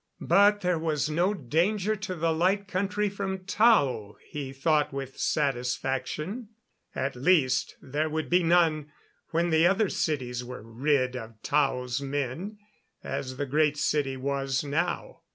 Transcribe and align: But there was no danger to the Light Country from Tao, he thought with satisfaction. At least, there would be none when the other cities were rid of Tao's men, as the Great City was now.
But 0.25 0.61
there 0.61 0.79
was 0.79 1.11
no 1.11 1.35
danger 1.35 1.95
to 1.95 2.15
the 2.15 2.33
Light 2.33 2.67
Country 2.67 3.07
from 3.07 3.45
Tao, 3.45 4.15
he 4.31 4.51
thought 4.51 4.91
with 4.91 5.19
satisfaction. 5.19 6.49
At 6.95 7.15
least, 7.15 7.75
there 7.83 8.09
would 8.09 8.27
be 8.27 8.41
none 8.41 8.91
when 9.29 9.51
the 9.51 9.67
other 9.67 9.89
cities 9.89 10.43
were 10.43 10.63
rid 10.63 11.15
of 11.15 11.39
Tao's 11.43 12.01
men, 12.01 12.57
as 13.03 13.37
the 13.37 13.45
Great 13.45 13.77
City 13.77 14.17
was 14.17 14.63
now. 14.63 15.19